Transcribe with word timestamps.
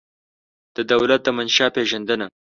د 0.75 0.77
دولت 0.91 1.21
د 1.23 1.27
منشا 1.37 1.67
پېژندنه 1.75 2.25